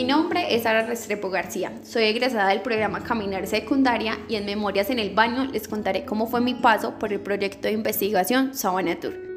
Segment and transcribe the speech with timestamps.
[0.00, 1.72] Mi nombre es Sara Restrepo García.
[1.82, 6.26] Soy egresada del programa Caminar Secundaria y en Memorias en el Baño les contaré cómo
[6.26, 9.29] fue mi paso por el proyecto de investigación Sabana Tour.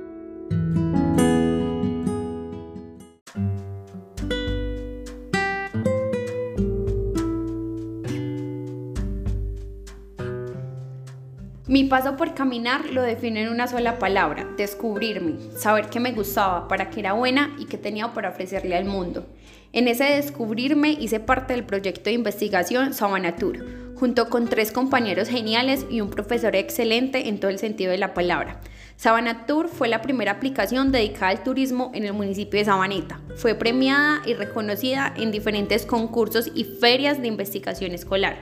[11.66, 16.68] Mi paso por caminar lo defino en una sola palabra, descubrirme, saber que me gustaba,
[16.68, 19.26] para que era buena y que tenía para ofrecerle al mundo.
[19.72, 25.30] En ese descubrirme hice parte del proyecto de investigación Sabana Tour, junto con tres compañeros
[25.30, 28.60] geniales y un profesor excelente en todo el sentido de la palabra.
[28.98, 33.22] Sabana Tour fue la primera aplicación dedicada al turismo en el municipio de Sabaneta.
[33.38, 38.36] Fue premiada y reconocida en diferentes concursos y ferias de investigación escolar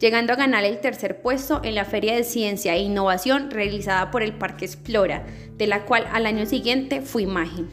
[0.00, 4.22] llegando a ganar el tercer puesto en la Feria de Ciencia e Innovación realizada por
[4.22, 5.24] el Parque Explora,
[5.56, 7.68] de la cual al año siguiente fui imagen.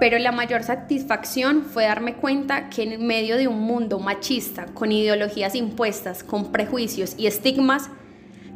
[0.00, 4.90] Pero la mayor satisfacción fue darme cuenta que en medio de un mundo machista, con
[4.90, 7.88] ideologías impuestas, con prejuicios y estigmas,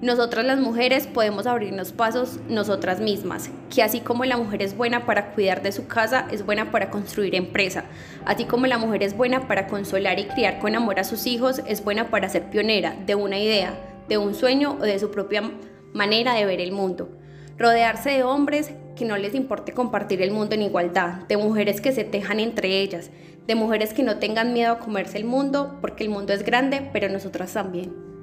[0.03, 5.07] nosotras las mujeres podemos abrirnos pasos nosotras mismas, que así como la mujer es buena
[5.07, 7.85] para cuidar de su casa, es buena para construir empresa,
[8.27, 11.63] así como la mujer es buena para consolar y criar con amor a sus hijos,
[11.67, 13.73] es buena para ser pionera de una idea,
[14.07, 15.51] de un sueño o de su propia
[15.95, 17.09] manera de ver el mundo.
[17.57, 21.93] Rodearse de hombres que no les importe compartir el mundo en igualdad, de mujeres que
[21.93, 23.11] se tejan entre ellas,
[23.47, 26.91] de mujeres que no tengan miedo a comerse el mundo, porque el mundo es grande,
[26.93, 28.16] pero nosotras también.